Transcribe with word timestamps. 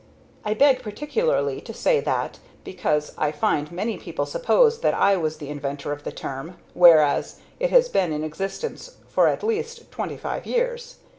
I 0.43 0.55
beg 0.55 0.81
particularly 0.81 1.61
to 1.61 1.75
say 1.75 1.99
that, 1.99 2.39
because 2.63 3.13
I 3.19 3.31
find 3.31 3.71
many 3.71 3.99
people 3.99 4.25
suppose 4.25 4.79
that 4.79 4.95
I 4.95 5.15
was 5.15 5.37
the 5.37 5.49
inventor 5.49 5.91
of 5.91 6.03
that 6.05 6.15
term, 6.17 6.57
whereas 6.73 7.35
it 7.59 7.69
has 7.69 7.87
been 7.87 8.11
in 8.11 8.23
existence 8.23 8.95
for 9.07 9.27
at 9.27 9.43
least 9.43 9.91
twenty 9.91 10.17
five 10.17 10.47
years. 10.47 10.95